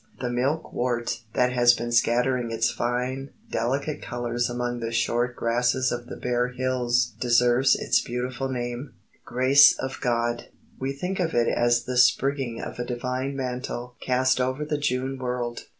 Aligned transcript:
The 0.19 0.31
milkwort 0.31 1.19
that 1.35 1.53
has 1.53 1.75
been 1.75 1.91
scattering 1.91 2.49
its 2.49 2.71
fine, 2.71 3.29
delicate 3.51 4.01
colours 4.01 4.49
among 4.49 4.79
the 4.79 4.91
short 4.91 5.35
grasses 5.35 5.91
of 5.91 6.07
the 6.07 6.15
bare 6.17 6.47
hills 6.47 7.13
deserves 7.19 7.75
its 7.75 8.01
beautiful 8.01 8.49
name, 8.49 8.93
"grace 9.25 9.77
of 9.77 10.01
God." 10.01 10.45
We 10.79 10.91
think 10.91 11.19
of 11.19 11.35
it 11.35 11.47
as 11.49 11.83
the 11.83 11.97
sprigging 11.97 12.59
of 12.59 12.79
a 12.79 12.83
divine 12.83 13.35
mantle 13.35 13.95
cast 14.01 14.41
over 14.41 14.65
the 14.65 14.79
June 14.79 15.19
world. 15.19 15.65